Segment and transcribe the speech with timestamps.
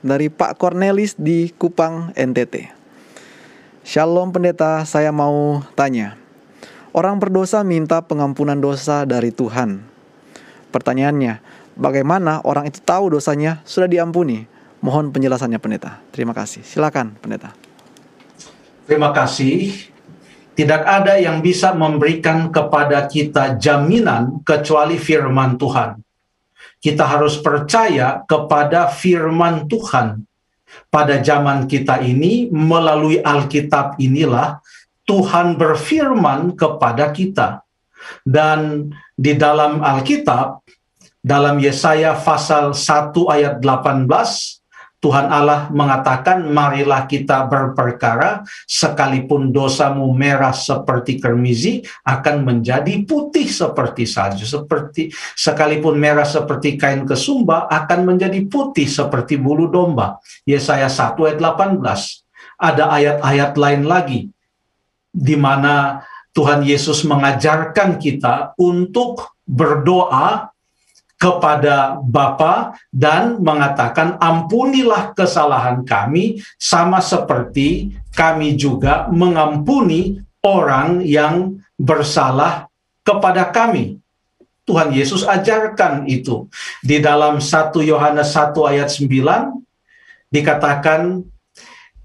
[0.00, 2.72] dari Pak Cornelis di Kupang, NTT.
[3.84, 6.16] Shalom pendeta, saya mau tanya.
[6.90, 9.80] Orang berdosa minta pengampunan dosa dari Tuhan.
[10.74, 11.38] Pertanyaannya,
[11.78, 14.44] bagaimana orang itu tahu dosanya sudah diampuni?
[14.80, 16.00] Mohon penjelasannya pendeta.
[16.10, 16.64] Terima kasih.
[16.64, 17.52] Silakan pendeta.
[18.88, 19.70] Terima kasih.
[20.56, 26.09] Tidak ada yang bisa memberikan kepada kita jaminan kecuali firman Tuhan.
[26.80, 30.24] Kita harus percaya kepada firman Tuhan.
[30.88, 34.64] Pada zaman kita ini, melalui Alkitab inilah
[35.04, 37.60] Tuhan berfirman kepada kita.
[38.24, 40.64] Dan di dalam Alkitab,
[41.20, 44.59] dalam Yesaya pasal 1 ayat 18,
[45.00, 54.04] Tuhan Allah mengatakan, marilah kita berperkara, sekalipun dosamu merah seperti kermizi, akan menjadi putih seperti
[54.04, 54.44] salju.
[54.44, 60.20] Seperti sekalipun merah seperti kain kesumba, akan menjadi putih seperti bulu domba.
[60.44, 61.80] Yesaya 1 ayat 18.
[62.60, 64.28] Ada ayat-ayat lain lagi,
[65.08, 66.04] di mana
[66.36, 70.52] Tuhan Yesus mengajarkan kita untuk berdoa
[71.20, 82.72] kepada Bapa dan mengatakan ampunilah kesalahan kami sama seperti kami juga mengampuni orang yang bersalah
[83.04, 84.00] kepada kami.
[84.64, 86.48] Tuhan Yesus ajarkan itu.
[86.80, 89.60] Di dalam 1 Yohanes 1 ayat 9
[90.32, 91.26] dikatakan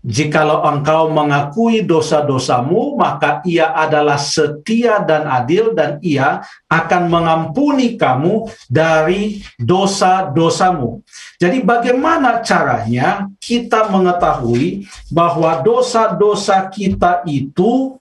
[0.05, 8.45] Jikalau engkau mengakui dosa-dosamu, maka ia adalah setia dan adil dan ia akan mengampuni kamu
[8.69, 11.01] dari dosa-dosamu.
[11.41, 17.97] Jadi bagaimana caranya kita mengetahui bahwa dosa-dosa kita itu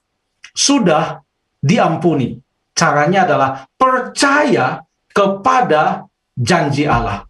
[0.53, 1.25] sudah
[1.65, 2.37] diampuni?
[2.77, 3.51] Caranya adalah
[3.81, 6.05] percaya kepada
[6.37, 7.25] janji Allah.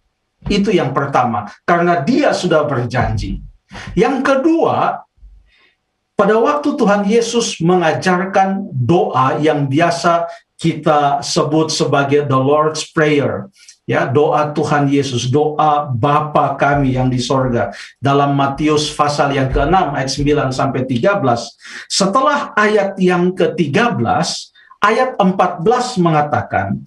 [0.51, 3.54] Itu yang pertama, karena dia sudah berjanji.
[3.95, 5.05] Yang kedua,
[6.15, 13.51] pada waktu Tuhan Yesus mengajarkan doa yang biasa kita sebut sebagai the Lord's Prayer,
[13.85, 19.75] ya doa Tuhan Yesus, doa Bapa kami yang di sorga dalam Matius pasal yang ke-6
[19.75, 21.91] ayat 9 sampai 13.
[21.91, 23.99] Setelah ayat yang ke-13,
[24.81, 26.81] ayat 14 mengatakan,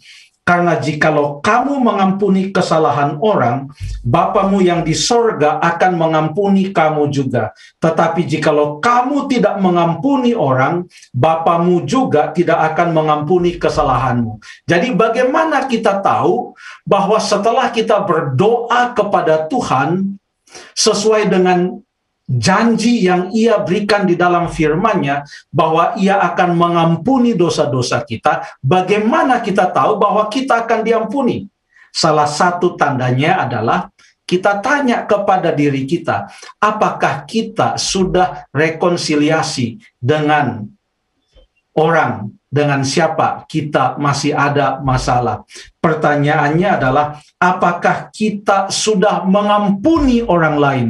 [0.47, 3.67] karena jikalau kamu mengampuni kesalahan orang,
[3.99, 7.51] Bapamu yang di sorga akan mengampuni kamu juga.
[7.83, 14.39] Tetapi jikalau kamu tidak mengampuni orang, Bapamu juga tidak akan mengampuni kesalahanmu.
[14.63, 16.55] Jadi bagaimana kita tahu
[16.87, 20.15] bahwa setelah kita berdoa kepada Tuhan,
[20.71, 21.83] sesuai dengan
[22.27, 29.71] janji yang ia berikan di dalam firman-Nya bahwa ia akan mengampuni dosa-dosa kita, bagaimana kita
[29.71, 31.47] tahu bahwa kita akan diampuni?
[31.95, 33.87] Salah satu tandanya adalah
[34.27, 36.27] kita tanya kepada diri kita,
[36.59, 40.67] apakah kita sudah rekonsiliasi dengan
[41.71, 45.47] orang dengan siapa kita masih ada masalah.
[45.79, 50.87] Pertanyaannya adalah apakah kita sudah mengampuni orang lain?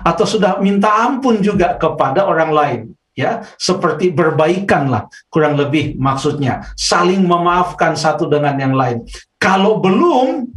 [0.00, 2.80] Atau sudah minta ampun juga kepada orang lain
[3.12, 3.44] ya.
[3.60, 6.64] Seperti berbaikanlah kurang lebih maksudnya.
[6.74, 9.04] Saling memaafkan satu dengan yang lain.
[9.36, 10.48] Kalau belum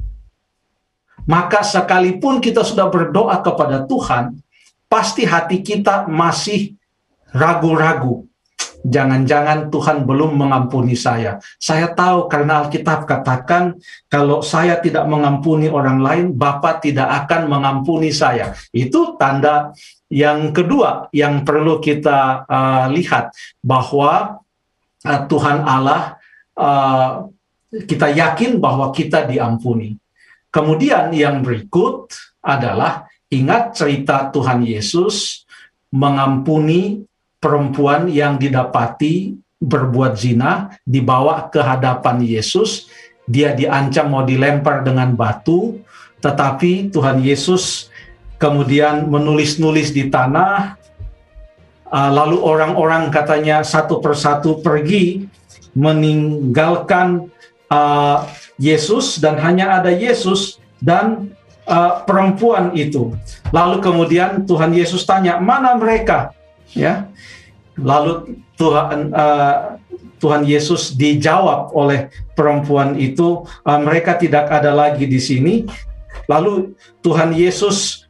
[1.26, 4.38] maka sekalipun kita sudah berdoa kepada Tuhan
[4.86, 6.78] pasti hati kita masih
[7.34, 8.30] ragu-ragu
[8.86, 11.42] jangan-jangan Tuhan belum mengampuni saya.
[11.58, 18.14] Saya tahu karena Alkitab katakan kalau saya tidak mengampuni orang lain, Bapa tidak akan mengampuni
[18.14, 18.54] saya.
[18.70, 19.74] Itu tanda
[20.14, 23.34] yang kedua yang perlu kita uh, lihat
[23.66, 24.38] bahwa
[25.02, 26.22] uh, Tuhan Allah
[26.54, 27.26] uh,
[27.74, 29.98] kita yakin bahwa kita diampuni.
[30.54, 35.44] Kemudian yang berikut adalah ingat cerita Tuhan Yesus
[35.92, 37.04] mengampuni
[37.46, 42.90] perempuan yang didapati berbuat zina dibawa ke hadapan Yesus,
[43.30, 45.78] dia diancam mau dilempar dengan batu,
[46.26, 47.94] tetapi Tuhan Yesus
[48.42, 50.74] kemudian menulis-nulis di tanah,
[51.94, 55.30] uh, lalu orang-orang katanya satu persatu pergi
[55.78, 57.30] meninggalkan
[57.70, 58.26] uh,
[58.58, 61.30] Yesus dan hanya ada Yesus dan
[61.70, 63.14] uh, perempuan itu.
[63.54, 66.34] Lalu kemudian Tuhan Yesus tanya, "Mana mereka?"
[66.74, 67.12] Ya.
[67.76, 69.78] Lalu Tuhan uh,
[70.18, 75.68] Tuhan Yesus dijawab oleh perempuan itu, uh, mereka tidak ada lagi di sini.
[76.26, 76.74] Lalu
[77.04, 78.08] Tuhan Yesus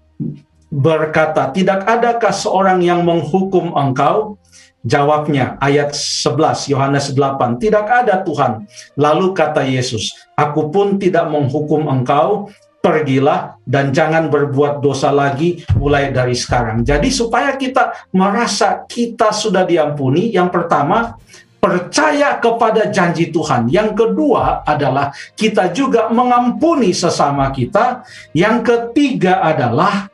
[0.69, 4.38] berkata, "Tidak adakah seorang yang menghukum engkau?"
[4.86, 11.90] Jawabnya ayat 11 Yohanes 8, "Tidak ada Tuhan." Lalu kata Yesus, "Aku pun tidak menghukum
[11.90, 12.54] engkau,
[12.85, 16.85] pergilah dan jangan berbuat dosa lagi mulai dari sekarang.
[16.85, 21.17] Jadi supaya kita merasa kita sudah diampuni, yang pertama
[21.57, 23.73] percaya kepada janji Tuhan.
[23.73, 28.05] Yang kedua adalah kita juga mengampuni sesama kita.
[28.37, 30.13] Yang ketiga adalah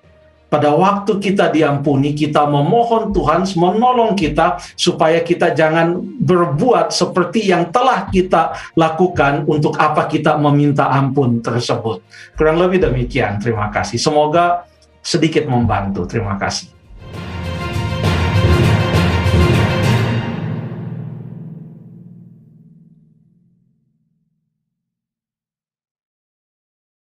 [0.52, 7.72] pada waktu kita diampuni, kita memohon Tuhan menolong kita supaya kita jangan berbuat seperti yang
[7.72, 12.04] telah kita lakukan untuk apa kita meminta ampun tersebut.
[12.36, 13.40] Kurang lebih demikian.
[13.40, 13.96] Terima kasih.
[13.96, 14.68] Semoga
[15.00, 16.04] sedikit membantu.
[16.04, 16.81] Terima kasih.